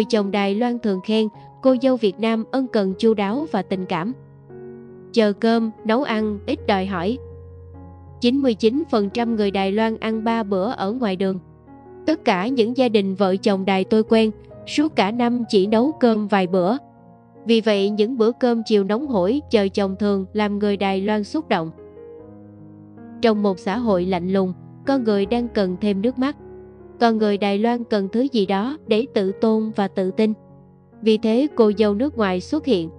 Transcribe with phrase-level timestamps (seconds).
[0.00, 1.28] Người chồng Đài Loan thường khen
[1.62, 4.12] cô dâu Việt Nam ân cần chu đáo và tình cảm.
[5.12, 7.18] Chờ cơm, nấu ăn, ít đòi hỏi.
[8.20, 11.38] 99% người Đài Loan ăn 3 bữa ở ngoài đường.
[12.06, 14.30] Tất cả những gia đình vợ chồng Đài tôi quen,
[14.66, 16.76] suốt cả năm chỉ nấu cơm vài bữa.
[17.46, 21.24] Vì vậy những bữa cơm chiều nóng hổi chờ chồng thường làm người Đài Loan
[21.24, 21.70] xúc động.
[23.22, 24.52] Trong một xã hội lạnh lùng,
[24.86, 26.36] con người đang cần thêm nước mắt
[27.00, 30.32] còn người Đài Loan cần thứ gì đó để tự tôn và tự tin.
[31.02, 32.90] Vì thế cô dâu nước ngoài xuất hiện.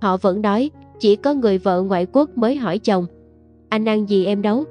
[0.00, 3.06] Họ vẫn nói chỉ có người vợ ngoại quốc mới hỏi chồng
[3.68, 4.64] Anh ăn gì em nấu?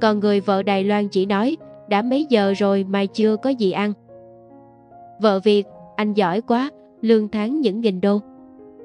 [0.00, 1.56] Còn người vợ Đài Loan chỉ nói
[1.88, 3.92] đã mấy giờ rồi mà chưa có gì ăn.
[5.20, 8.20] Vợ Việt, anh giỏi quá, lương tháng những nghìn đô.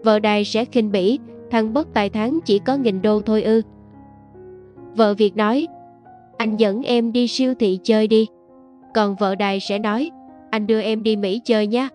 [0.03, 1.20] Vợ Đài sẽ khinh bỉ,
[1.52, 3.61] thằng bất tài tháng chỉ có nghìn đô thôi ư.
[4.95, 5.67] Vợ Việt nói,
[6.38, 8.28] anh dẫn em đi siêu thị chơi đi.
[8.98, 10.12] Còn vợ Đài sẽ nói,
[10.50, 11.88] anh đưa em đi Mỹ chơi nhé.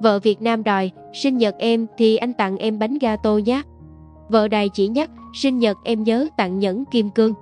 [0.00, 3.62] Vợ Việt Nam đòi, sinh nhật em thì anh tặng em bánh gato nhé.
[4.28, 7.34] Vợ Đài chỉ nhắc, sinh nhật em nhớ tặng nhẫn kim cương.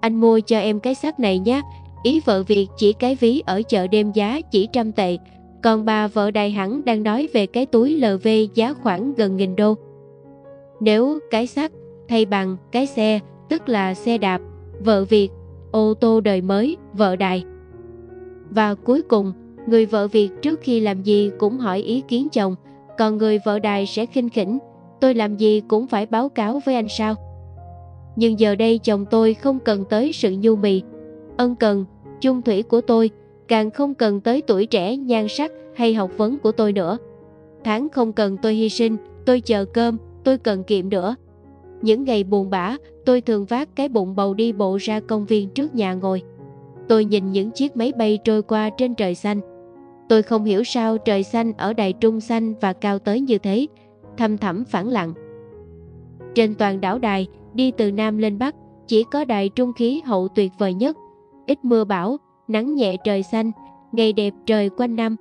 [0.00, 1.62] Anh mua cho em cái xác này nhé.
[2.02, 5.18] Ý vợ Việt chỉ cái ví ở chợ đêm giá chỉ trăm tệ,
[5.62, 9.56] còn bà vợ Đài hẳn đang nói về cái túi LV giá khoảng gần nghìn
[9.56, 9.74] đô.
[10.80, 11.72] Nếu cái xác
[12.08, 14.40] thay bằng cái xe, tức là xe đạp,
[14.80, 15.28] vợ Việt,
[15.70, 17.44] ô tô đời mới, vợ Đài.
[18.50, 19.32] Và cuối cùng,
[19.66, 22.54] người vợ Việt trước khi làm gì cũng hỏi ý kiến chồng,
[22.98, 24.58] còn người vợ Đài sẽ khinh khỉnh,
[25.00, 27.14] tôi làm gì cũng phải báo cáo với anh sao.
[28.16, 30.82] Nhưng giờ đây chồng tôi không cần tới sự nhu mì,
[31.36, 31.84] ân cần,
[32.20, 33.10] chung thủy của tôi,
[33.48, 36.98] càng không cần tới tuổi trẻ nhan sắc hay học vấn của tôi nữa.
[37.64, 41.14] Tháng không cần tôi hy sinh, tôi chờ cơm, tôi cần kiệm nữa.
[41.82, 45.50] Những ngày buồn bã, tôi thường vác cái bụng bầu đi bộ ra công viên
[45.50, 46.22] trước nhà ngồi.
[46.88, 49.40] Tôi nhìn những chiếc máy bay trôi qua trên trời xanh.
[50.08, 53.66] Tôi không hiểu sao trời xanh ở Đài Trung xanh và cao tới như thế,
[54.16, 55.12] thâm thẳm phẳng lặng.
[56.34, 58.54] Trên toàn đảo Đài, đi từ Nam lên Bắc,
[58.86, 60.96] chỉ có Đài Trung khí hậu tuyệt vời nhất.
[61.46, 62.16] Ít mưa bão,
[62.48, 63.50] nắng nhẹ trời xanh,
[63.92, 65.16] ngày đẹp trời quanh năm.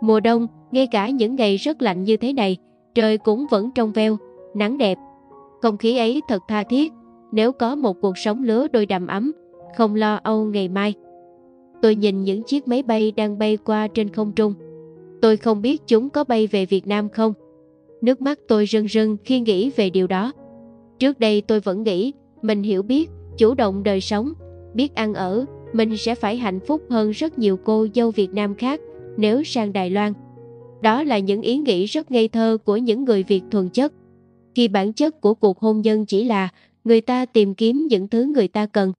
[0.00, 2.56] Mùa đông, ngay cả những ngày rất lạnh như thế này,
[2.94, 4.16] trời cũng vẫn trong veo,
[4.54, 4.98] nắng đẹp.
[5.62, 6.92] Không khí ấy thật tha thiết,
[7.32, 9.32] nếu có một cuộc sống lứa đôi đầm ấm,
[9.76, 10.94] không lo âu ngày mai.
[11.82, 14.54] Tôi nhìn những chiếc máy bay đang bay qua trên không trung.
[15.22, 17.32] Tôi không biết chúng có bay về Việt Nam không.
[18.00, 20.32] Nước mắt tôi rưng rưng khi nghĩ về điều đó.
[20.98, 24.32] Trước đây tôi vẫn nghĩ mình hiểu biết, chủ động đời sống,
[24.74, 28.54] biết ăn ở, mình sẽ phải hạnh phúc hơn rất nhiều cô dâu Việt Nam
[28.54, 28.80] khác
[29.16, 30.12] nếu sang Đài Loan.
[30.82, 33.92] Đó là những ý nghĩ rất ngây thơ của những người Việt thuần chất.
[34.58, 36.48] Khi bản chất của cuộc hôn nhân chỉ là
[36.84, 38.92] người ta tìm kiếm những thứ người ta cần.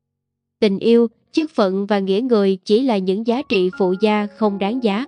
[0.59, 4.59] Tình yêu, chức phận và nghĩa người chỉ là những giá trị phụ gia không
[4.59, 5.05] đáng giá.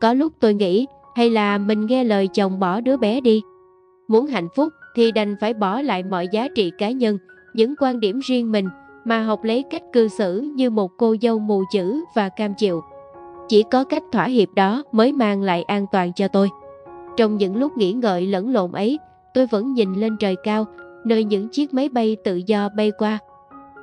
[0.00, 3.42] Có lúc tôi nghĩ hay là mình nghe lời chồng bỏ đứa bé đi.
[4.08, 7.18] Muốn hạnh phúc thì đành phải bỏ lại mọi giá trị cá nhân,
[7.54, 8.68] những quan điểm riêng mình
[9.04, 12.80] mà học lấy cách cư xử như một cô dâu mù chữ và cam chịu.
[13.48, 16.48] Chỉ có cách thỏa hiệp đó mới mang lại an toàn cho tôi.
[17.16, 18.98] Trong những lúc nghĩ ngợi lẫn lộn ấy,
[19.34, 20.66] tôi vẫn nhìn lên trời cao,
[21.04, 23.18] nơi những chiếc máy bay tự do bay qua.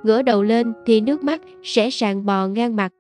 [0.03, 2.93] Ngửa đầu lên thì nước mắt sẽ sàn bò ngang mặt.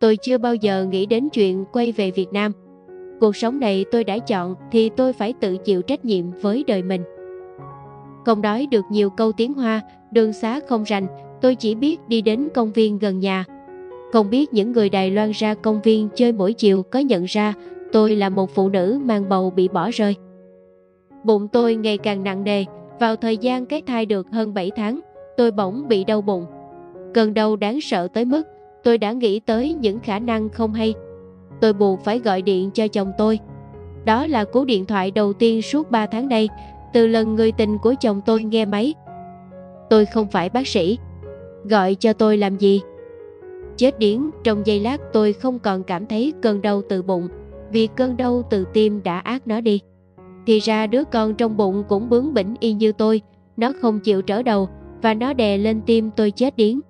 [0.00, 2.52] Tôi chưa bao giờ nghĩ đến chuyện quay về Việt Nam.
[3.20, 6.82] Cuộc sống này tôi đã chọn thì tôi phải tự chịu trách nhiệm với đời
[6.82, 7.02] mình.
[8.26, 9.80] Không đói được nhiều câu tiếng Hoa,
[10.10, 11.06] đường xá không rành,
[11.40, 13.44] tôi chỉ biết đi đến công viên gần nhà.
[14.12, 17.54] Không biết những người Đài Loan ra công viên chơi mỗi chiều có nhận ra
[17.92, 20.16] tôi là một phụ nữ mang bầu bị bỏ rơi.
[21.26, 22.64] Bụng tôi ngày càng nặng nề,
[23.00, 25.00] vào thời gian cái thai được hơn 7 tháng,
[25.36, 26.46] tôi bỗng bị đau bụng.
[27.14, 28.42] Cơn đau đáng sợ tới mức
[28.84, 30.94] tôi đã nghĩ tới những khả năng không hay.
[31.60, 33.38] Tôi buộc phải gọi điện cho chồng tôi.
[34.04, 36.48] Đó là cú điện thoại đầu tiên suốt 3 tháng nay,
[36.92, 38.94] từ lần người tình của chồng tôi nghe máy.
[39.90, 40.98] Tôi không phải bác sĩ.
[41.64, 42.80] Gọi cho tôi làm gì?
[43.76, 47.28] Chết điếng, trong giây lát tôi không còn cảm thấy cơn đau từ bụng,
[47.72, 49.80] vì cơn đau từ tim đã ác nó đi.
[50.46, 53.20] Thì ra đứa con trong bụng cũng bướng bỉnh y như tôi,
[53.56, 54.68] nó không chịu trở đầu
[55.02, 56.80] và nó đè lên tim tôi chết điếng.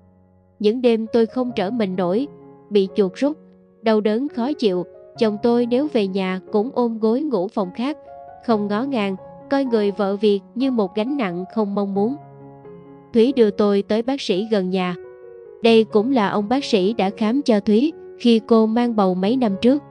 [0.58, 2.26] Những đêm tôi không trở mình nổi,
[2.70, 3.36] bị chuột rút,
[3.82, 4.84] đau đớn khó chịu,
[5.18, 7.98] chồng tôi nếu về nhà cũng ôm gối ngủ phòng khác,
[8.46, 9.16] không ngó ngàng,
[9.50, 12.16] coi người vợ việc như một gánh nặng không mong muốn.
[13.14, 14.94] Thúy đưa tôi tới bác sĩ gần nhà.
[15.62, 19.36] Đây cũng là ông bác sĩ đã khám cho Thúy khi cô mang bầu mấy
[19.36, 19.82] năm trước.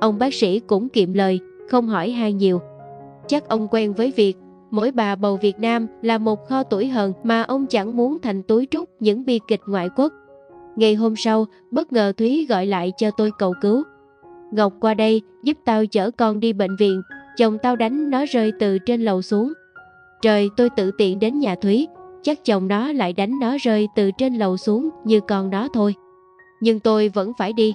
[0.00, 2.60] Ông bác sĩ cũng kiệm lời, không hỏi han nhiều.
[3.26, 4.36] Chắc ông quen với việc
[4.70, 8.42] mỗi bà bầu Việt Nam là một kho tuổi hờn mà ông chẳng muốn thành
[8.42, 10.12] túi trúc những bi kịch ngoại quốc.
[10.76, 13.82] Ngày hôm sau, bất ngờ Thúy gọi lại cho tôi cầu cứu.
[14.52, 17.02] Ngọc qua đây giúp tao chở con đi bệnh viện,
[17.36, 19.52] chồng tao đánh nó rơi từ trên lầu xuống.
[20.22, 21.88] Trời tôi tự tiện đến nhà Thúy,
[22.22, 25.94] chắc chồng nó lại đánh nó rơi từ trên lầu xuống như con nó thôi.
[26.60, 27.74] Nhưng tôi vẫn phải đi.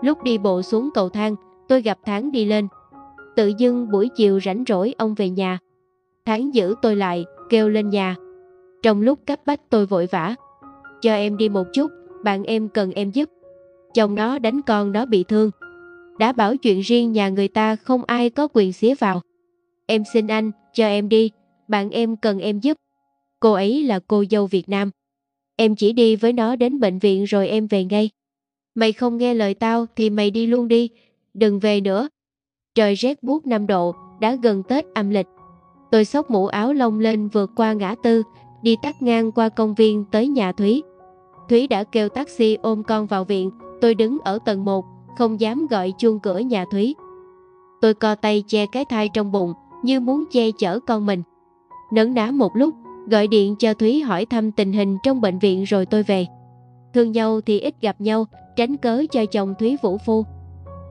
[0.00, 1.34] Lúc đi bộ xuống cầu thang,
[1.68, 2.68] tôi gặp Tháng đi lên.
[3.40, 5.58] Tự dưng buổi chiều rảnh rỗi ông về nhà.
[6.24, 8.16] Tháng giữ tôi lại, kêu lên nhà.
[8.82, 10.34] Trong lúc cấp bách tôi vội vã.
[11.00, 11.90] Cho em đi một chút,
[12.24, 13.30] bạn em cần em giúp.
[13.94, 15.50] Chồng nó đánh con nó bị thương.
[16.18, 19.20] Đã bảo chuyện riêng nhà người ta không ai có quyền xía vào.
[19.86, 21.30] Em xin anh, cho em đi,
[21.68, 22.76] bạn em cần em giúp.
[23.40, 24.90] Cô ấy là cô dâu Việt Nam.
[25.56, 28.10] Em chỉ đi với nó đến bệnh viện rồi em về ngay.
[28.74, 30.88] Mày không nghe lời tao thì mày đi luôn đi,
[31.34, 32.08] đừng về nữa.
[32.74, 35.26] Trời rét buốt 5 độ, đã gần Tết âm lịch.
[35.90, 38.22] Tôi xốc mũ áo lông lên vượt qua ngã tư,
[38.62, 40.82] đi tắt ngang qua công viên tới nhà Thúy.
[41.48, 43.50] Thúy đã kêu taxi ôm con vào viện,
[43.80, 44.84] tôi đứng ở tầng 1,
[45.18, 46.94] không dám gọi chuông cửa nhà Thúy.
[47.80, 49.52] Tôi co tay che cái thai trong bụng,
[49.82, 51.22] như muốn che chở con mình.
[51.92, 52.74] Nấn ná một lúc,
[53.10, 56.26] gọi điện cho Thúy hỏi thăm tình hình trong bệnh viện rồi tôi về.
[56.94, 58.24] Thương nhau thì ít gặp nhau,
[58.56, 60.24] tránh cớ cho chồng Thúy vũ phu.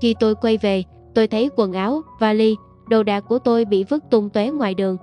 [0.01, 0.83] Khi tôi quay về,
[1.19, 2.55] tôi thấy quần áo, vali,
[2.87, 4.97] đồ đạc của tôi bị vứt tung tóe ngoài đường.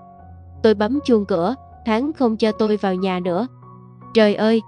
[0.62, 1.54] Tôi bấm chuông cửa,
[1.86, 3.46] tháng không cho tôi vào nhà nữa.
[4.14, 4.62] Trời ơi!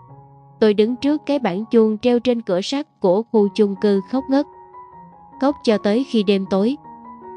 [0.60, 4.24] Tôi đứng trước cái bảng chuông treo trên cửa sắt của khu chung cư khóc
[4.30, 4.46] ngất.
[5.40, 6.76] Khóc cho tới khi đêm tối.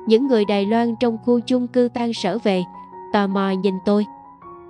[0.08, 2.64] Những người Đài Loan trong khu chung cư tan sở về,
[3.14, 4.06] tò mò nhìn tôi.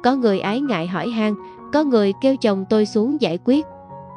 [0.03, 1.33] Có người ái ngại hỏi han,
[1.73, 3.65] có người kêu chồng tôi xuống giải quyết.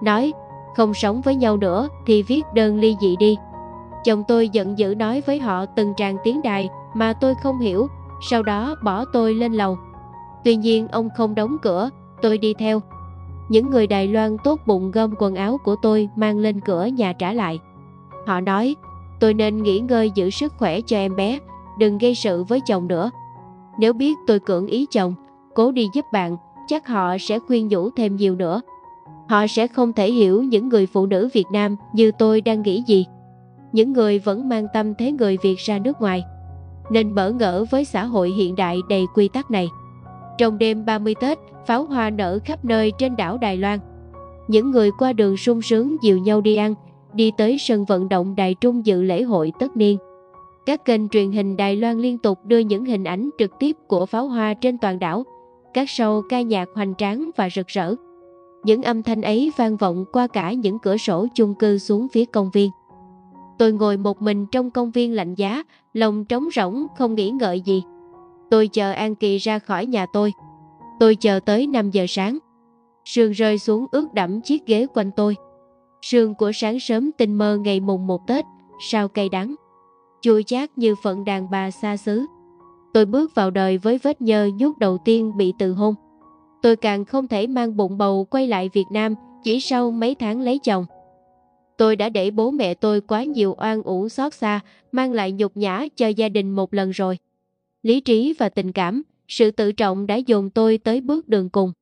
[0.03, 0.33] Nói,
[0.77, 3.37] không sống với nhau nữa thì viết đơn ly dị đi.
[4.05, 7.87] Chồng tôi giận dữ nói với họ từng tràng tiếng đài mà tôi không hiểu,
[8.31, 9.79] sau đó bỏ tôi lên lầu.
[10.45, 11.91] Tuy nhiên ông không đóng cửa,
[12.23, 12.83] tôi đi theo.
[13.49, 17.13] Những người Đài Loan tốt bụng gom quần áo của tôi mang lên cửa nhà
[17.13, 17.59] trả lại.
[18.27, 18.75] Họ nói,
[19.21, 21.39] tôi nên nghỉ ngơi giữ sức khỏe cho em bé,
[21.79, 23.11] đừng gây sự với chồng nữa.
[23.79, 25.15] Nếu biết tôi cưỡng ý chồng,
[25.55, 26.37] cố đi giúp bạn,
[26.67, 28.61] chắc họ sẽ khuyên nhủ thêm nhiều nữa.
[29.29, 32.83] Họ sẽ không thể hiểu những người phụ nữ Việt Nam như tôi đang nghĩ
[32.87, 33.07] gì.
[33.75, 36.25] Những người vẫn mang tâm thế người Việt ra nước ngoài,
[36.91, 39.69] nên bỡ ngỡ với xã hội hiện đại đầy quy tắc này.
[40.39, 43.79] Trong đêm 30 Tết, pháo hoa nở khắp nơi trên đảo Đài Loan.
[44.49, 46.75] Những người qua đường sung sướng dìu nhau đi ăn,
[47.13, 49.99] đi tới sân vận động Đài Trung dự lễ hội tất niên.
[50.67, 54.07] Các kênh truyền hình Đài Loan liên tục đưa những hình ảnh trực tiếp của
[54.07, 55.25] pháo hoa trên toàn đảo,
[55.75, 57.95] các show ca nhạc hoành tráng và rực rỡ.
[58.65, 62.25] Những âm thanh ấy vang vọng qua cả những cửa sổ chung cư xuống phía
[62.25, 62.71] công viên.
[63.59, 65.63] Tôi ngồi một mình trong công viên lạnh giá,
[65.93, 67.83] lòng trống rỗng không nghĩ ngợi gì.
[68.51, 70.33] Tôi chờ An Kỳ ra khỏi nhà tôi.
[71.01, 72.39] Tôi chờ tới 5 giờ sáng.
[73.05, 75.37] Sương rơi xuống ướt đẫm chiếc ghế quanh tôi.
[76.03, 78.45] Sương của sáng sớm tinh mơ ngày mùng một Tết,
[78.91, 79.55] sao cay đắng.
[80.21, 82.27] Chua chát như phận đàn bà xa xứ.
[82.95, 85.95] Tôi bước vào đời với vết nhơ nhút đầu tiên bị từ hôn.
[86.63, 90.41] Tôi càng không thể mang bụng bầu quay lại Việt Nam chỉ sau mấy tháng
[90.41, 90.85] lấy chồng.
[91.79, 94.61] Tôi đã để bố mẹ tôi quá nhiều oan uổng xót xa,
[94.93, 97.19] mang lại nhục nhã cho gia đình một lần rồi.
[97.83, 101.73] Lý trí và tình cảm, sự tự trọng đã dồn tôi tới bước đường cùng.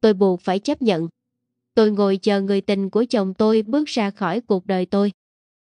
[0.00, 1.08] Tôi buộc phải chấp nhận.
[1.74, 5.12] Tôi ngồi chờ người tình của chồng tôi bước ra khỏi cuộc đời tôi.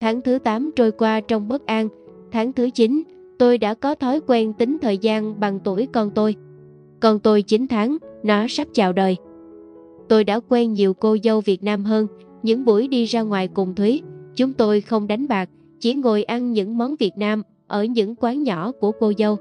[0.00, 1.88] Tháng thứ 8 trôi qua trong bất an.
[2.32, 3.02] Tháng thứ 9,
[3.38, 6.36] tôi đã có thói quen tính thời gian bằng tuổi con tôi.
[7.00, 9.16] Con tôi 9 tháng, nó sắp chào đời.
[10.08, 12.06] Tôi đã quen nhiều cô dâu Việt Nam hơn,
[12.42, 14.02] những buổi đi ra ngoài cùng Thúy,
[14.36, 18.42] chúng tôi không đánh bạc, chỉ ngồi ăn những món Việt Nam ở những quán
[18.42, 19.36] nhỏ của cô dâu.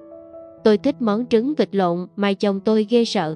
[0.64, 3.36] Tôi thích món trứng vịt lộn mà chồng tôi ghê sợ.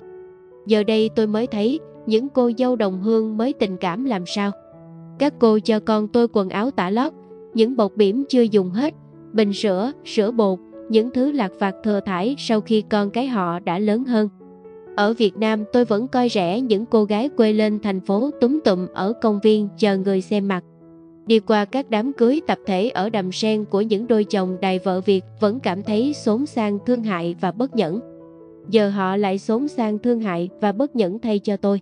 [0.67, 4.51] Giờ đây tôi mới thấy những cô dâu đồng hương mới tình cảm làm sao.
[5.19, 7.13] Các cô cho con tôi quần áo tả lót,
[7.53, 8.93] những bột bỉm chưa dùng hết,
[9.33, 13.59] bình sữa, sữa bột, những thứ lạc vặt thừa thải sau khi con cái họ
[13.59, 14.29] đã lớn hơn.
[14.95, 18.59] Ở Việt Nam tôi vẫn coi rẻ những cô gái quê lên thành phố túm
[18.65, 20.63] tụm ở công viên chờ người xem mặt.
[21.25, 24.79] Đi qua các đám cưới tập thể ở đầm sen của những đôi chồng đài
[24.79, 27.99] vợ Việt vẫn cảm thấy xốn sang thương hại và bất nhẫn.
[28.69, 31.81] Giờ họ lại xốn sang thương hại và bất nhẫn thay cho tôi.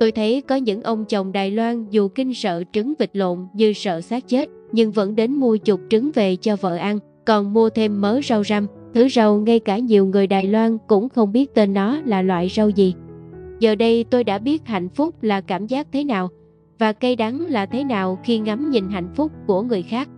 [0.00, 3.72] Tôi thấy có những ông chồng Đài Loan dù kinh sợ trứng vịt lộn như
[3.72, 7.68] sợ xác chết, nhưng vẫn đến mua chục trứng về cho vợ ăn, còn mua
[7.70, 11.54] thêm mớ rau răm, thứ rau ngay cả nhiều người Đài Loan cũng không biết
[11.54, 12.94] tên nó là loại rau gì.
[13.60, 16.28] Giờ đây tôi đã biết hạnh phúc là cảm giác thế nào,
[16.78, 20.08] và cay đắng là thế nào khi ngắm nhìn hạnh phúc của người khác.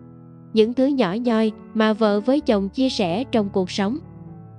[0.53, 3.99] Những thứ nhỏ nhoi mà vợ với chồng chia sẻ trong cuộc sống.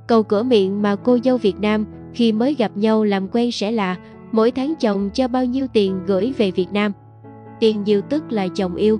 [0.07, 3.71] Câu cửa miệng mà cô dâu Việt Nam khi mới gặp nhau làm quen sẽ
[3.71, 3.97] là
[4.31, 6.91] mỗi tháng chồng cho bao nhiêu tiền gửi về Việt Nam.
[7.59, 8.99] Tiền nhiều tức là chồng yêu.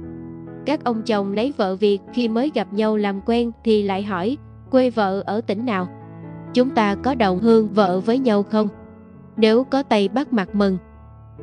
[0.66, 4.38] Các ông chồng lấy vợ Việt khi mới gặp nhau làm quen thì lại hỏi
[4.72, 5.88] quê vợ ở tỉnh nào.
[6.54, 8.68] Chúng ta có đồng hương vợ với nhau không?
[9.38, 10.78] Nếu có tay bắt mặt mừng.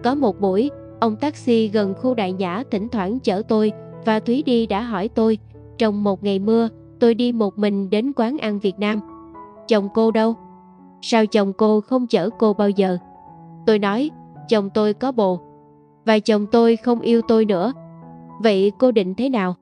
[0.02, 3.72] Có một buổi, ông taxi gần khu đại nhã thỉnh thoảng chở tôi
[4.04, 5.38] và Thúy đi đã hỏi tôi,
[5.78, 6.68] trong một ngày mưa,
[7.00, 9.00] tôi đi một mình đến quán ăn Việt Nam.
[9.68, 10.34] Chồng cô đâu?
[11.00, 12.98] Sao chồng cô không chở cô bao giờ?
[13.66, 14.10] Tôi nói,
[14.48, 15.40] chồng tôi có bồ.
[16.04, 17.72] Và chồng tôi không yêu tôi nữa.
[18.42, 19.54] Vậy cô định thế nào?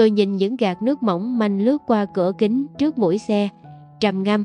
[0.00, 3.48] Tôi nhìn những gạt nước mỏng manh lướt qua cửa kính trước mũi xe,
[4.00, 4.44] trầm ngâm.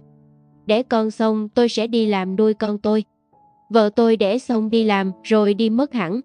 [0.65, 3.03] Để con xong tôi sẽ đi làm nuôi con tôi.
[3.69, 6.21] Vợ tôi để xong đi làm rồi đi mất hẳn.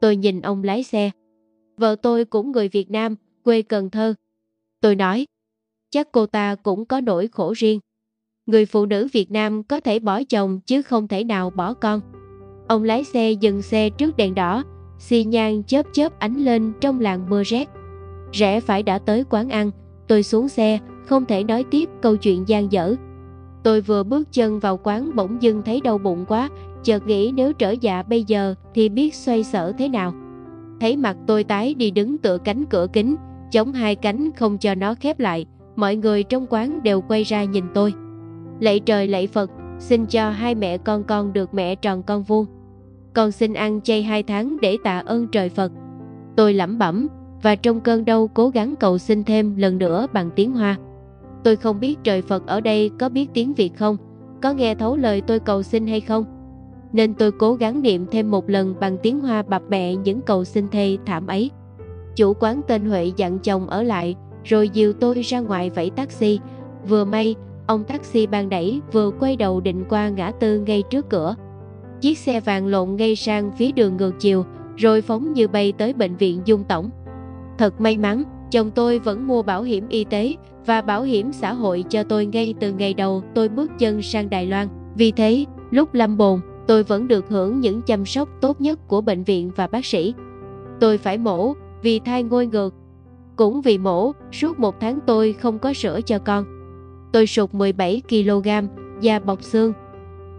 [0.00, 1.10] Tôi nhìn ông lái xe.
[1.76, 4.14] Vợ tôi cũng người Việt Nam, quê Cần Thơ.
[4.80, 5.26] Tôi nói,
[5.90, 7.80] chắc cô ta cũng có nỗi khổ riêng.
[8.46, 12.00] Người phụ nữ Việt Nam có thể bỏ chồng chứ không thể nào bỏ con.
[12.68, 14.64] Ông lái xe dừng xe trước đèn đỏ,
[14.98, 17.77] xi nhan chớp chớp ánh lên trong làng mưa rét.
[18.32, 19.70] Rẽ phải đã tới quán ăn,
[20.08, 22.94] tôi xuống xe, không thể nói tiếp câu chuyện gian dở.
[23.62, 26.48] Tôi vừa bước chân vào quán bỗng dưng thấy đau bụng quá,
[26.84, 30.14] chợt nghĩ nếu trở dạ bây giờ thì biết xoay sở thế nào.
[30.80, 33.16] Thấy mặt tôi tái đi đứng tựa cánh cửa kính,
[33.52, 37.44] chống hai cánh không cho nó khép lại, mọi người trong quán đều quay ra
[37.44, 37.94] nhìn tôi.
[38.60, 42.46] Lạy trời lạy Phật, xin cho hai mẹ con con được mẹ tròn con vuông.
[43.14, 45.72] Con xin ăn chay hai tháng để tạ ơn trời Phật.
[46.36, 47.08] Tôi lẩm bẩm
[47.42, 50.76] và trong cơn đau cố gắng cầu xin thêm lần nữa bằng tiếng Hoa.
[51.44, 53.96] Tôi không biết trời Phật ở đây có biết tiếng Việt không,
[54.42, 56.24] có nghe thấu lời tôi cầu xin hay không.
[56.92, 60.44] Nên tôi cố gắng niệm thêm một lần bằng tiếng Hoa bập bẹ những cầu
[60.44, 61.50] xin thê thảm ấy.
[62.16, 66.40] Chủ quán tên Huệ dặn chồng ở lại, rồi dìu tôi ra ngoài vẫy taxi.
[66.88, 67.34] Vừa may,
[67.66, 71.34] ông taxi ban đẩy vừa quay đầu định qua ngã tư ngay trước cửa.
[72.00, 74.44] Chiếc xe vàng lộn ngay sang phía đường ngược chiều,
[74.76, 76.90] rồi phóng như bay tới bệnh viện Dung Tổng.
[77.58, 80.34] Thật may mắn, chồng tôi vẫn mua bảo hiểm y tế
[80.66, 84.30] và bảo hiểm xã hội cho tôi ngay từ ngày đầu tôi bước chân sang
[84.30, 84.68] Đài Loan.
[84.94, 89.00] Vì thế, lúc lâm bồn, tôi vẫn được hưởng những chăm sóc tốt nhất của
[89.00, 90.14] bệnh viện và bác sĩ.
[90.80, 92.74] Tôi phải mổ vì thai ngôi ngược.
[93.36, 96.44] Cũng vì mổ, suốt một tháng tôi không có sữa cho con.
[97.12, 98.48] Tôi sụt 17 kg,
[99.00, 99.72] da bọc xương.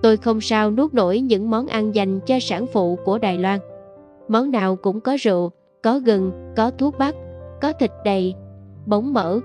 [0.02, 3.60] Tôi không sao nuốt nổi những món ăn dành cho sản phụ của Đài Loan.
[4.28, 5.52] Món nào cũng có rượu,
[5.84, 7.16] có gừng, có thuốc bắc,
[7.62, 8.36] có thịt đầy,
[8.86, 9.40] bóng mỡ,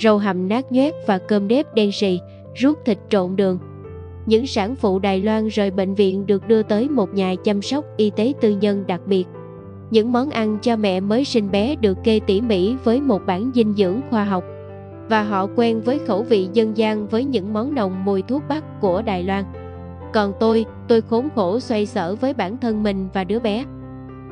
[0.00, 2.20] rau hầm nát nhoét và cơm đếp đen sì,
[2.54, 3.58] rút thịt trộn đường.
[4.26, 7.84] Những sản phụ Đài Loan rời bệnh viện được đưa tới một nhà chăm sóc
[7.96, 9.24] y tế tư nhân đặc biệt.
[9.90, 13.50] Những món ăn cho mẹ mới sinh bé được kê tỉ mỉ với một bản
[13.54, 14.44] dinh dưỡng khoa học
[15.08, 18.80] và họ quen với khẩu vị dân gian với những món nồng mùi thuốc bắc
[18.80, 19.44] của Đài Loan.
[20.12, 23.64] Còn tôi, tôi khốn khổ xoay sở với bản thân mình và đứa bé.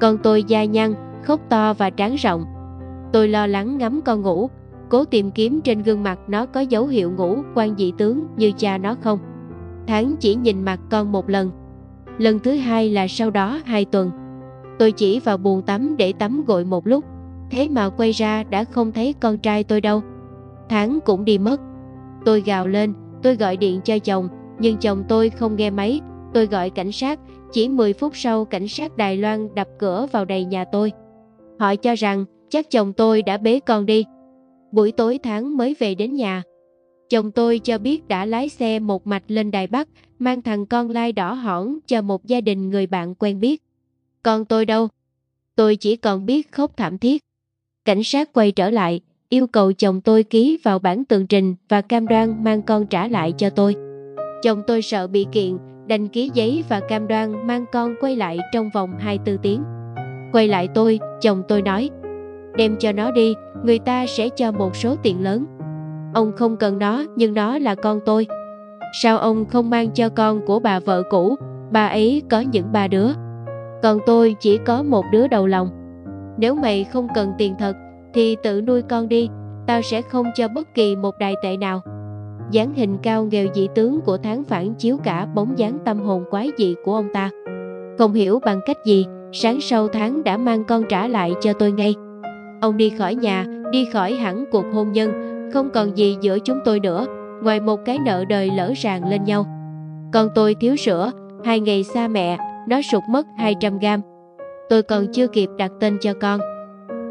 [0.01, 2.45] Còn tôi da nhăn, khóc to và tráng rộng.
[3.13, 4.51] Tôi lo lắng ngắm con ngủ,
[4.89, 8.53] cố tìm kiếm trên gương mặt nó có dấu hiệu ngủ quan dị tướng như
[8.59, 9.19] cha nó không.
[9.87, 11.51] Tháng chỉ nhìn mặt con một lần.
[12.19, 14.11] Lần thứ hai là sau đó hai tuần.
[14.79, 17.05] Tôi chỉ vào buồn tắm để tắm gội một lúc,
[17.51, 20.03] thế mà quay ra đã không thấy con trai tôi đâu.
[20.69, 21.61] Tháng cũng đi mất.
[22.25, 26.01] Tôi gào lên, tôi gọi điện cho chồng, nhưng chồng tôi không nghe máy.
[26.35, 27.21] Tôi gọi cảnh sát,
[27.53, 30.93] chỉ 10 phút sau cảnh sát Đài Loan đập cửa vào đầy nhà tôi.
[31.59, 34.05] Họ cho rằng chắc chồng tôi đã bế con đi.
[34.73, 36.43] Buổi tối tháng mới về đến nhà.
[37.11, 39.89] Chồng tôi cho biết đã lái xe một mạch lên Đài Bắc,
[40.19, 43.63] mang thằng con lai đỏ hỏn cho một gia đình người bạn quen biết.
[44.23, 44.89] Con tôi đâu?
[45.57, 47.23] Tôi chỉ còn biết khóc thảm thiết.
[47.85, 51.81] Cảnh sát quay trở lại, yêu cầu chồng tôi ký vào bản tường trình và
[51.81, 53.77] cam đoan mang con trả lại cho tôi.
[54.43, 58.39] Chồng tôi sợ bị kiện, đành ký giấy và cam đoan mang con quay lại
[58.53, 59.78] trong vòng 24 tiếng.
[60.33, 61.91] Quay lại tôi, chồng tôi nói,
[62.57, 65.45] đem cho nó đi, người ta sẽ cho một số tiền lớn.
[66.15, 68.27] Ông không cần nó, nhưng nó là con tôi.
[69.03, 71.37] Sao ông không mang cho con của bà vợ cũ,
[71.71, 73.09] bà ấy có những ba đứa.
[73.83, 75.69] Còn tôi chỉ có một đứa đầu lòng.
[76.39, 77.77] Nếu mày không cần tiền thật,
[78.15, 79.29] thì tự nuôi con đi,
[79.67, 81.83] tao sẽ không cho bất kỳ một đài tệ nào
[82.51, 86.25] dáng hình cao nghèo dị tướng của tháng phản chiếu cả bóng dáng tâm hồn
[86.31, 87.31] quái dị của ông ta.
[87.99, 91.73] Không hiểu bằng cách gì, sáng sau tháng đã mang con trả lại cho tôi
[91.73, 91.95] ngay.
[92.61, 95.11] Ông đi khỏi nhà, đi khỏi hẳn cuộc hôn nhân,
[95.53, 97.07] không còn gì giữa chúng tôi nữa,
[97.43, 99.47] ngoài một cái nợ đời lỡ ràng lên nhau.
[100.13, 101.11] Con tôi thiếu sữa,
[101.45, 104.01] hai ngày xa mẹ, nó sụt mất 200 gram.
[104.69, 106.41] Tôi còn chưa kịp đặt tên cho con.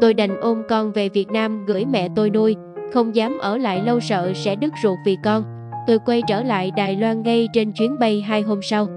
[0.00, 2.56] Tôi đành ôm con về Việt Nam gửi mẹ tôi nuôi,
[2.92, 5.42] không dám ở lại lâu sợ sẽ đứt ruột vì con.
[5.86, 8.88] Tôi quay trở lại Đài Loan ngay trên chuyến bay hai hôm sau.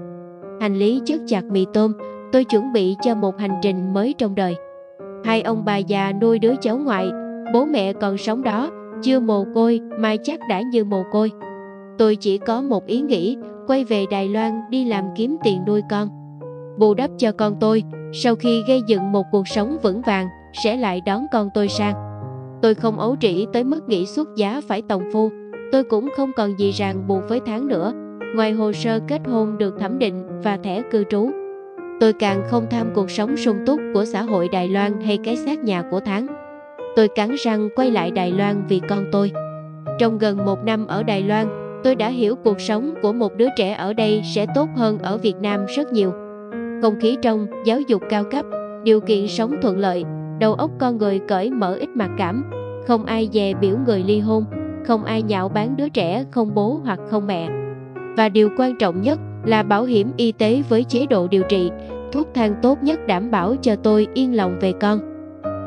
[0.60, 1.92] Hành lý chất chặt mì tôm,
[2.32, 4.54] tôi chuẩn bị cho một hành trình mới trong đời.
[5.24, 7.10] Hai ông bà già nuôi đứa cháu ngoại,
[7.54, 8.70] bố mẹ còn sống đó,
[9.02, 11.30] chưa mồ côi mà chắc đã như mồ côi.
[11.98, 13.36] Tôi chỉ có một ý nghĩ,
[13.66, 16.08] quay về Đài Loan đi làm kiếm tiền nuôi con.
[16.78, 20.26] Bù đắp cho con tôi, sau khi gây dựng một cuộc sống vững vàng,
[20.64, 21.94] sẽ lại đón con tôi sang.
[22.62, 25.30] Tôi không ấu trĩ tới mức nghĩ xuất giá phải tòng phu,
[25.72, 27.92] tôi cũng không còn gì ràng buộc với tháng nữa,
[28.36, 31.30] ngoài hồ sơ kết hôn được thẩm định và thẻ cư trú.
[32.02, 35.36] Tôi càng không tham cuộc sống sung túc của xã hội Đài Loan hay cái
[35.36, 36.26] xác nhà của tháng.
[36.96, 39.32] Tôi cắn răng quay lại Đài Loan vì con tôi.
[39.98, 41.46] Trong gần một năm ở Đài Loan,
[41.84, 45.18] tôi đã hiểu cuộc sống của một đứa trẻ ở đây sẽ tốt hơn ở
[45.18, 46.12] Việt Nam rất nhiều.
[46.82, 48.46] Không khí trong, giáo dục cao cấp,
[48.84, 50.04] điều kiện sống thuận lợi,
[50.40, 52.44] đầu óc con người cởi mở ít mặc cảm,
[52.86, 54.44] không ai dè biểu người ly hôn,
[54.86, 57.48] không ai nhạo bán đứa trẻ không bố hoặc không mẹ.
[58.16, 61.70] Và điều quan trọng nhất là bảo hiểm y tế với chế độ điều trị,
[62.12, 65.00] thuốc thang tốt nhất đảm bảo cho tôi yên lòng về con.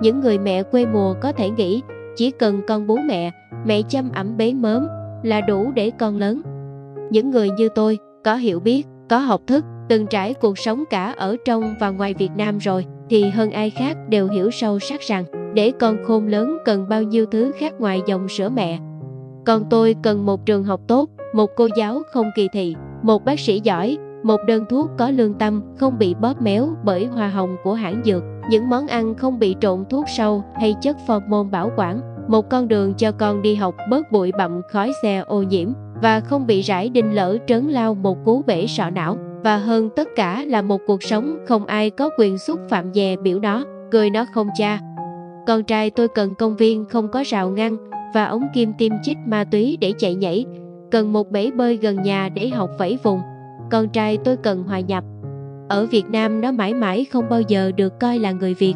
[0.02, 1.82] Những người mẹ quê mùa có thể nghĩ
[2.16, 3.32] chỉ cần con bú mẹ,
[3.66, 4.88] mẹ chăm ẩm bế mớm
[5.24, 6.42] là đủ để con lớn.
[7.10, 11.14] Những người như tôi có hiểu biết, có học thức, từng trải cuộc sống cả
[11.18, 15.02] ở trong và ngoài Việt Nam rồi thì hơn ai khác đều hiểu sâu sắc
[15.02, 18.80] rằng để con khôn lớn cần bao nhiêu thứ khác ngoài dòng sữa mẹ.
[19.46, 23.40] Còn tôi cần một trường học tốt, một cô giáo không kỳ thị, một bác
[23.40, 27.56] sĩ giỏi, một đơn thuốc có lương tâm không bị bóp méo bởi hoa hồng
[27.64, 30.98] của hãng dược, những món ăn không bị trộn thuốc sâu hay chất
[31.28, 35.24] môn bảo quản, một con đường cho con đi học bớt bụi bặm khói xe
[35.28, 35.70] ô nhiễm
[36.02, 39.18] và không bị rải đinh lỡ trớn lao một cú bể sọ não.
[39.44, 43.16] Và hơn tất cả là một cuộc sống không ai có quyền xúc phạm dè
[43.16, 44.80] biểu nó, cười nó không cha.
[45.48, 47.78] Con trai tôi cần công viên không có rào ngăn
[48.14, 50.46] và ống kim tiêm chích ma túy để chạy nhảy,
[50.96, 53.20] cần một bể bơi gần nhà để học vẫy vùng.
[53.72, 55.04] Con trai tôi cần hòa nhập.
[55.70, 58.74] Ở Việt Nam nó mãi mãi không bao giờ được coi là người Việt,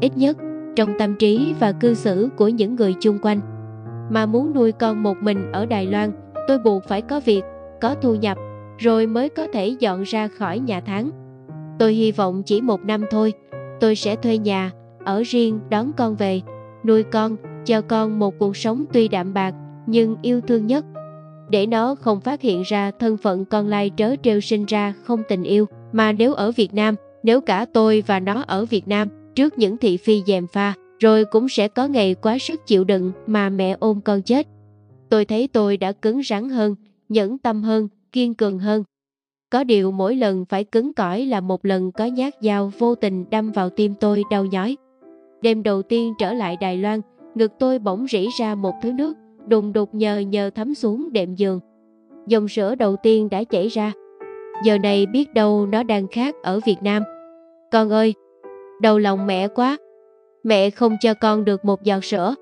[0.00, 0.36] ít nhất
[0.76, 3.40] trong tâm trí và cư xử của những người chung quanh.
[4.10, 6.12] Mà muốn nuôi con một mình ở Đài Loan,
[6.48, 7.42] tôi buộc phải có việc,
[7.80, 8.38] có thu nhập,
[8.78, 11.10] rồi mới có thể dọn ra khỏi nhà tháng.
[11.78, 13.32] Tôi hy vọng chỉ một năm thôi,
[13.80, 14.70] tôi sẽ thuê nhà,
[15.04, 16.40] ở riêng đón con về,
[16.84, 19.54] nuôi con, cho con một cuộc sống tuy đạm bạc
[19.86, 20.84] nhưng yêu thương nhất.
[21.52, 25.22] Để nó không phát hiện ra thân phận con lai trớ trêu sinh ra không
[25.28, 29.08] tình yêu, mà nếu ở Việt Nam, nếu cả tôi và nó ở Việt Nam,
[29.34, 33.12] trước những thị phi dèm pha, rồi cũng sẽ có ngày quá sức chịu đựng
[33.26, 34.46] mà mẹ ôm con chết.
[35.10, 36.74] Tôi thấy tôi đã cứng rắn hơn,
[37.08, 38.84] nhẫn tâm hơn, kiên cường hơn.
[39.50, 43.24] Có điều mỗi lần phải cứng cỏi là một lần có nhát dao vô tình
[43.30, 44.76] đâm vào tim tôi đau nhói.
[45.42, 47.00] Đêm đầu tiên trở lại Đài Loan,
[47.34, 49.16] ngực tôi bỗng rỉ ra một thứ nước,
[49.48, 51.60] đùng đục nhờ nhờ thấm xuống đệm giường.
[52.26, 53.92] Dòng sữa đầu tiên đã chảy ra.
[54.64, 57.02] Giờ này biết đâu nó đang khác ở Việt Nam.
[57.72, 58.14] Con ơi,
[58.80, 59.76] đầu lòng mẹ quá.
[60.44, 62.34] Mẹ không cho con được một giọt sữa.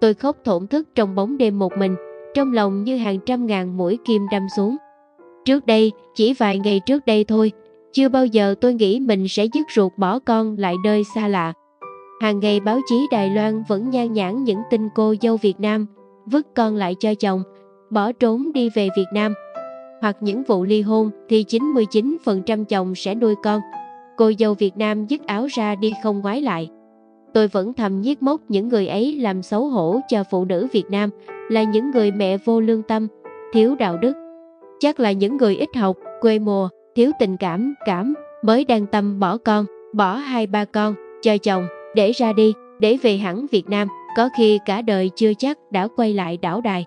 [0.00, 1.96] Tôi khóc thổn thức trong bóng đêm một mình,
[2.34, 4.76] trong lòng như hàng trăm ngàn mũi kim đâm xuống.
[5.44, 7.52] Trước đây, chỉ vài ngày trước đây thôi,
[7.92, 11.52] chưa bao giờ tôi nghĩ mình sẽ dứt ruột bỏ con lại nơi xa lạ.
[12.20, 15.86] Hàng ngày báo chí Đài Loan vẫn nhan nhãn những tin cô dâu Việt Nam
[16.26, 17.42] vứt con lại cho chồng,
[17.90, 19.34] bỏ trốn đi về Việt Nam.
[20.00, 23.60] Hoặc những vụ ly hôn thì 99% chồng sẽ nuôi con.
[24.16, 26.70] Cô dâu Việt Nam dứt áo ra đi không ngoái lại.
[27.34, 30.90] Tôi vẫn thầm nhiếc mốc những người ấy làm xấu hổ cho phụ nữ Việt
[30.90, 31.10] Nam
[31.50, 33.08] là những người mẹ vô lương tâm,
[33.52, 34.12] thiếu đạo đức.
[34.80, 39.20] Chắc là những người ít học, quê mùa, thiếu tình cảm, cảm, mới đang tâm
[39.20, 43.68] bỏ con, bỏ hai ba con, cho chồng, để ra đi, để về hẳn Việt
[43.68, 46.84] Nam, có khi cả đời chưa chắc đã quay lại đảo đài.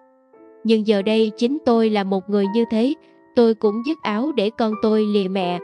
[0.64, 2.94] Nhưng giờ đây chính tôi là một người như thế,
[3.36, 5.60] tôi cũng dứt áo để con tôi lìa mẹ.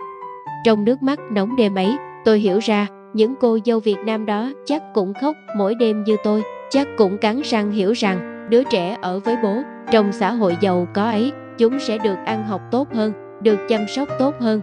[0.66, 1.96] Trong nước mắt nóng đêm ấy,
[2.26, 6.18] tôi hiểu ra những cô dâu Việt Nam đó chắc cũng khóc mỗi đêm như
[6.24, 9.56] tôi, chắc cũng cắn răng hiểu rằng đứa trẻ ở với bố
[9.92, 13.88] trong xã hội giàu có ấy chúng sẽ được ăn học tốt hơn, được chăm
[13.88, 14.62] sóc tốt hơn.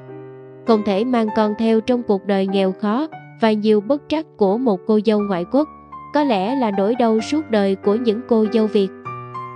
[0.66, 3.06] Không thể mang con theo trong cuộc đời nghèo khó
[3.40, 5.68] và nhiều bất trắc của một cô dâu ngoại quốc,
[6.16, 8.88] có lẽ là nỗi đau suốt đời của những cô dâu Việt.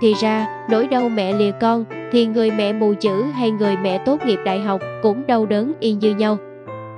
[0.01, 4.03] Thì ra, nỗi đau mẹ lìa con thì người mẹ mù chữ hay người mẹ
[4.05, 6.37] tốt nghiệp đại học cũng đau đớn y như nhau.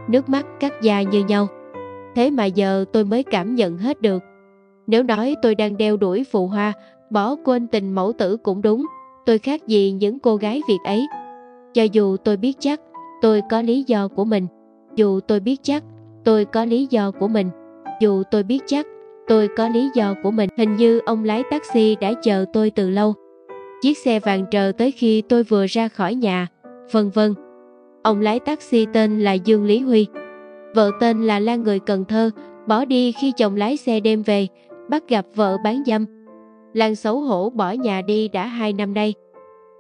[0.07, 1.47] Nước mắt cắt da như nhau.
[2.15, 4.23] Thế mà giờ tôi mới cảm nhận hết được.
[4.87, 6.73] Nếu nói tôi đang đeo đuổi phù hoa,
[7.09, 8.85] bỏ quên tình mẫu tử cũng đúng,
[9.25, 11.07] tôi khác gì những cô gái Việt ấy.
[11.73, 12.81] Cho dù tôi biết chắc,
[13.21, 14.47] tôi có lý do của mình.
[14.95, 15.83] Dù tôi biết chắc,
[16.23, 17.49] tôi có lý do của mình.
[17.99, 18.87] Dù tôi biết chắc,
[19.27, 20.49] tôi có lý do của mình.
[20.57, 23.13] Hình như ông lái taxi đã chờ tôi từ lâu.
[23.81, 26.47] Chiếc xe vàng chờ tới khi tôi vừa ra khỏi nhà,
[26.91, 27.33] vân vân.
[28.03, 30.07] Ông lái taxi tên là Dương Lý Huy.
[30.75, 32.29] Vợ tên là Lan người Cần Thơ,
[32.67, 34.47] Bỏ đi khi chồng lái xe đêm về,
[34.89, 36.05] bắt gặp vợ bán dâm.
[36.73, 39.13] Lan xấu hổ bỏ nhà đi đã hai năm nay.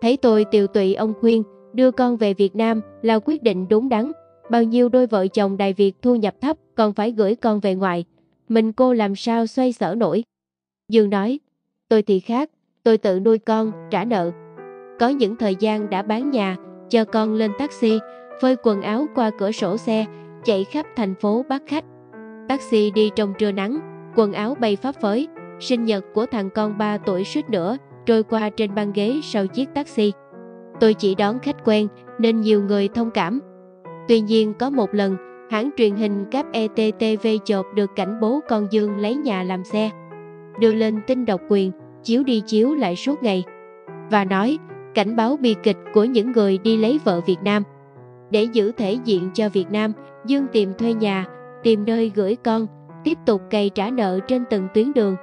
[0.01, 3.89] Thấy tôi tiều tụy ông khuyên, đưa con về Việt Nam là quyết định đúng
[3.89, 4.11] đắn.
[4.51, 7.75] Bao nhiêu đôi vợ chồng Đại Việt thu nhập thấp còn phải gửi con về
[7.75, 8.05] ngoại.
[8.49, 10.23] Mình cô làm sao xoay sở nổi.
[10.89, 11.39] Dương nói,
[11.89, 12.49] tôi thì khác,
[12.83, 14.31] tôi tự nuôi con, trả nợ.
[14.99, 16.55] Có những thời gian đã bán nhà,
[16.89, 17.99] cho con lên taxi,
[18.41, 20.05] phơi quần áo qua cửa sổ xe,
[20.45, 21.85] chạy khắp thành phố bắt khách.
[22.49, 23.79] Taxi đi trong trưa nắng,
[24.15, 25.27] quần áo bay phấp phới,
[25.59, 29.47] sinh nhật của thằng con 3 tuổi suýt nữa trôi qua trên băng ghế sau
[29.47, 30.11] chiếc taxi.
[30.79, 31.87] Tôi chỉ đón khách quen
[32.19, 33.39] nên nhiều người thông cảm.
[34.07, 35.17] Tuy nhiên có một lần,
[35.53, 39.89] hãng truyền hình cáp ETTV chộp được cảnh bố con Dương lấy nhà làm xe.
[40.59, 41.71] Đưa lên tin độc quyền,
[42.03, 43.43] chiếu đi chiếu lại suốt ngày.
[44.11, 44.57] Và nói,
[44.93, 47.63] cảnh báo bi kịch của những người đi lấy vợ Việt Nam.
[48.31, 49.93] Để giữ thể diện cho Việt Nam,
[50.25, 51.25] Dương tìm thuê nhà,
[51.63, 52.67] tìm nơi gửi con,
[53.03, 55.15] tiếp tục cày trả nợ trên từng tuyến đường.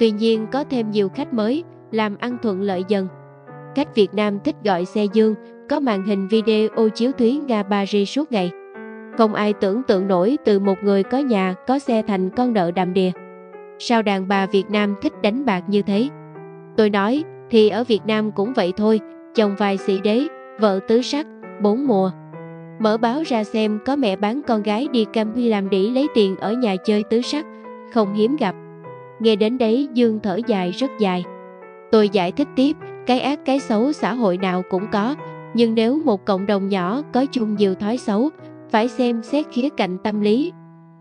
[0.00, 3.08] Tuy nhiên có thêm nhiều khách mới, làm ăn thuận lợi dần.
[3.76, 5.34] Khách Việt Nam thích gọi xe Dương,
[5.70, 8.50] có màn hình video chiếu Thúy Nga Paris suốt ngày.
[9.18, 12.70] Không ai tưởng tượng nổi từ một người có nhà, có xe thành con nợ
[12.70, 13.10] đàm đìa.
[13.78, 16.08] Sao đàn bà Việt Nam thích đánh bạc như thế?
[16.76, 19.00] Tôi nói, thì ở Việt Nam cũng vậy thôi,
[19.34, 20.22] chồng vài sĩ đế,
[20.60, 21.26] vợ tứ sắc,
[21.62, 22.10] bốn mùa.
[22.78, 26.36] Mở báo ra xem có mẹ bán con gái đi Campuchia làm đỉ lấy tiền
[26.36, 27.46] ở nhà chơi tứ sắc,
[27.94, 28.54] không hiếm gặp.
[29.20, 31.24] Nghe đến đấy Dương thở dài rất dài.
[31.92, 32.76] Tôi giải thích tiếp,
[33.06, 35.14] cái ác cái xấu xã hội nào cũng có,
[35.54, 38.30] nhưng nếu một cộng đồng nhỏ có chung nhiều thói xấu,
[38.70, 40.52] phải xem xét khía cạnh tâm lý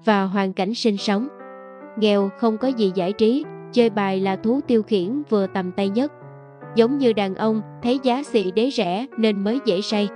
[0.05, 1.27] và hoàn cảnh sinh sống.
[1.97, 5.89] Nghèo không có gì giải trí, chơi bài là thú tiêu khiển vừa tầm tay
[5.89, 6.11] nhất.
[6.75, 10.09] Giống như đàn ông thấy giá xị đế rẻ nên mới dễ say.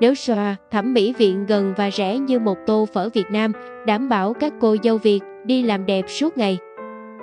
[0.00, 3.52] Nếu xoa, thẩm mỹ viện gần và rẻ như một tô phở Việt Nam,
[3.86, 6.58] đảm bảo các cô dâu Việt đi làm đẹp suốt ngày.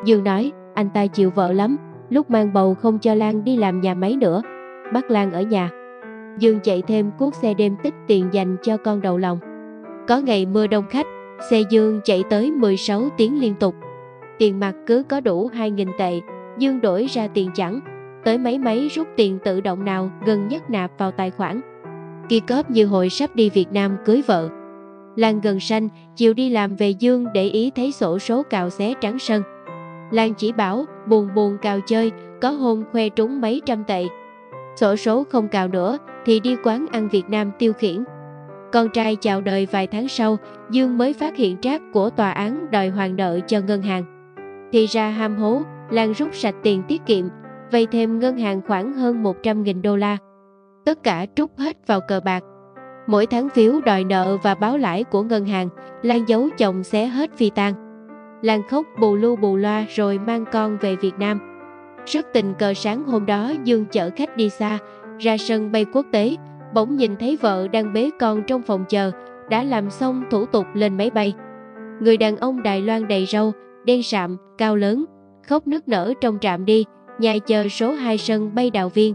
[0.06, 1.78] Dương nói, anh ta chịu vợ lắm,
[2.10, 4.42] lúc mang bầu không cho Lan đi làm nhà máy nữa,
[4.94, 5.70] bắt Lan ở nhà.
[6.40, 9.40] Dương chạy thêm cuốc xe đêm tích tiền dành cho con đầu lòng.
[10.10, 11.08] Có ngày mưa đông khách,
[11.50, 13.76] xe Dương chạy tới 16 tiếng liên tục.
[14.38, 16.20] Tiền mặt cứ có đủ 2.000 tệ,
[16.58, 17.80] Dương đổi ra tiền chẳng,
[18.26, 21.62] tới máy máy rút tiền tự động nào gần nhất nạp vào tài khoản.
[22.30, 24.50] Kỳ cóp như hội sắp đi Việt Nam cưới vợ.
[25.16, 28.94] Lan gần sanh, chiều đi làm về Dương để ý thấy sổ số cào xé
[29.02, 29.44] trắng sân.
[30.12, 34.06] Lan chỉ bảo buồn buồn cào chơi, có hôm khoe trúng mấy trăm tệ.
[34.76, 38.04] Sổ số không cào nữa thì đi quán ăn Việt Nam tiêu khiển.
[38.72, 40.38] Con trai chào đời vài tháng sau,
[40.72, 44.04] Dương mới phát hiện trác của tòa án đòi hoàn nợ cho ngân hàng.
[44.72, 47.26] Thì ra ham hố, Lan rút sạch tiền tiết kiệm,
[47.72, 50.18] vay thêm ngân hàng khoảng hơn 100.000 đô la.
[50.86, 52.44] Tất cả trút hết vào cờ bạc.
[53.08, 55.70] Mỗi tháng phiếu đòi nợ và báo lãi của ngân hàng,
[56.02, 57.74] Lan giấu chồng xé hết phi tan.
[58.42, 61.40] Lan khóc bù lu bù loa rồi mang con về Việt Nam.
[62.06, 64.78] Rất tình cờ sáng hôm đó Dương chở khách đi xa,
[65.20, 66.36] ra sân bay quốc tế,
[66.74, 69.12] bỗng nhìn thấy vợ đang bế con trong phòng chờ,
[69.50, 71.34] đã làm xong thủ tục lên máy bay.
[72.00, 73.52] Người đàn ông Đài Loan đầy râu,
[73.86, 75.06] đen sạm, cao lớn,
[75.48, 76.86] khóc nức nở trong trạm đi,
[77.20, 79.14] nhà chờ số 2 sân bay đào viên.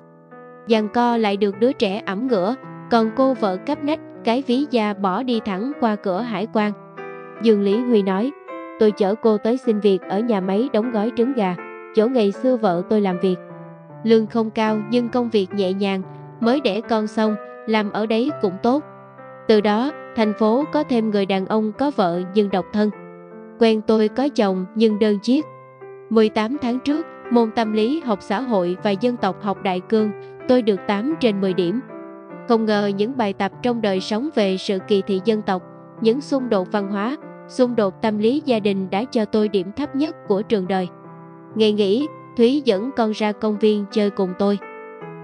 [0.69, 2.55] Giằng co lại được đứa trẻ ẩm ngửa,
[2.91, 6.73] còn cô vợ cắp nách, cái ví da bỏ đi thẳng qua cửa hải quan.
[7.43, 8.33] Dương Lý Huy nói,
[8.81, 11.57] tôi chở cô tới xin việc ở nhà máy đóng gói trứng gà,
[11.95, 13.37] chỗ ngày xưa vợ tôi làm việc.
[14.05, 16.03] Lương không cao nhưng công việc nhẹ nhàng,
[16.45, 18.83] mới đẻ con xong, làm ở đấy cũng tốt.
[19.49, 22.91] Từ đó, thành phố có thêm người đàn ông có vợ nhưng độc thân.
[23.59, 25.45] Quen tôi có chồng nhưng đơn chiếc.
[26.11, 30.11] 18 tháng trước, môn tâm lý học xã hội và dân tộc học đại cương,
[30.49, 31.81] tôi được 8 trên 10 điểm.
[32.49, 35.63] Không ngờ những bài tập trong đời sống về sự kỳ thị dân tộc,
[36.01, 37.17] những xung đột văn hóa,
[37.49, 40.89] xung đột tâm lý gia đình đã cho tôi điểm thấp nhất của trường đời.
[41.55, 44.59] Ngày nghỉ, Thúy dẫn con ra công viên chơi cùng tôi.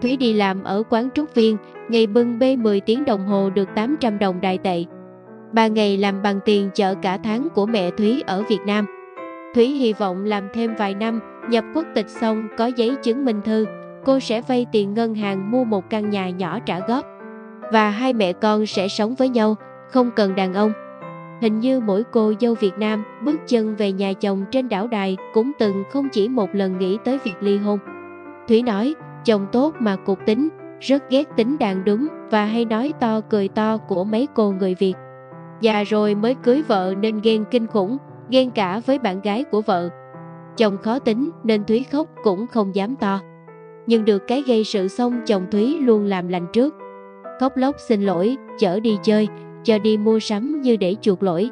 [0.02, 1.56] Thúy đi làm ở quán trúc viên,
[1.88, 4.84] ngày bưng bê 10 tiếng đồng hồ được 800 đồng đại tệ.
[5.52, 8.86] Ba ngày làm bằng tiền chợ cả tháng của mẹ Thúy ở Việt Nam.
[9.54, 13.40] Thúy hy vọng làm thêm vài năm, nhập quốc tịch xong có giấy chứng minh
[13.44, 13.66] thư,
[14.04, 17.06] cô sẽ vay tiền ngân hàng mua một căn nhà nhỏ trả góp.
[17.72, 19.56] Và hai mẹ con sẽ sống với nhau,
[19.88, 20.72] không cần đàn ông.
[21.42, 25.16] Hình như mỗi cô dâu Việt Nam bước chân về nhà chồng trên đảo đài
[25.34, 27.78] cũng từng không chỉ một lần nghĩ tới việc ly hôn.
[28.48, 30.48] Thúy nói, chồng tốt mà cục tính,
[30.80, 34.74] rất ghét tính đàn đúng và hay nói to cười to của mấy cô người
[34.74, 34.94] Việt.
[35.60, 37.96] Già rồi mới cưới vợ nên ghen kinh khủng,
[38.30, 39.88] ghen cả với bạn gái của vợ.
[40.56, 43.20] Chồng khó tính nên Thúy khóc cũng không dám to.
[43.86, 46.74] Nhưng được cái gây sự xong chồng Thúy luôn làm lành trước.
[47.40, 49.28] Khóc lóc xin lỗi, chở đi chơi,
[49.64, 51.50] cho đi mua sắm như để chuộc lỗi.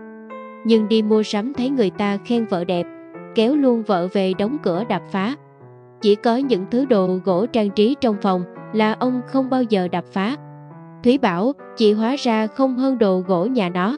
[0.64, 2.86] nhưng đi mua sắm thấy người ta khen vợ đẹp,
[3.34, 5.34] kéo luôn vợ về đóng cửa đạp phá.
[6.00, 9.88] Chỉ có những thứ đồ gỗ trang trí trong phòng là ông không bao giờ
[9.88, 10.36] đập phá.
[11.04, 13.96] Thúy bảo, chị hóa ra không hơn đồ gỗ nhà nó.